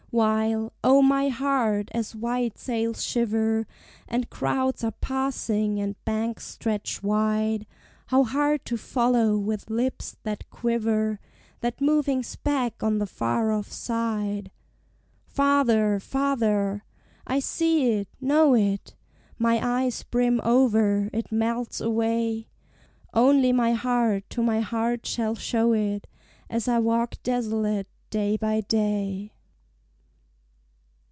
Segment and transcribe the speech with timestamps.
[0.13, 1.87] While, O my heart!
[1.93, 3.65] as white sails shiver,
[4.09, 7.65] And crowds are passing, and banks stretch wide,
[8.07, 11.21] How hard to follow, with lips that quiver,
[11.61, 14.51] That moving speck on the far off side!
[15.27, 16.83] Farther, farther
[17.25, 18.93] I see it know it
[19.39, 22.49] My eyes brim over, it melts away:
[23.13, 26.05] Only my heart to my heart shall show it,
[26.49, 29.31] As I walk desolate day by day.